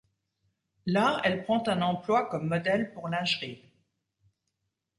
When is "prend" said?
1.43-1.61